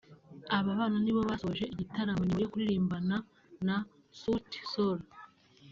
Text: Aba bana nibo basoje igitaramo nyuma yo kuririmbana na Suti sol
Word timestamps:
Aba 0.57 0.71
bana 0.79 0.97
nibo 1.03 1.21
basoje 1.29 1.63
igitaramo 1.73 2.21
nyuma 2.23 2.41
yo 2.43 2.49
kuririmbana 2.51 3.15
na 3.67 3.77
Suti 4.19 4.59
sol 4.71 4.99